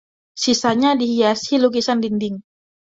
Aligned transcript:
Sisanya 0.41 0.91
dihiasi 0.99 1.53
lukisan 1.61 1.97
dinding. 2.03 2.35